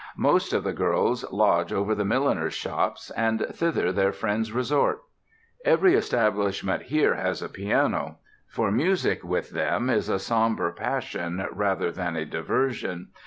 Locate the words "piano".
7.49-8.17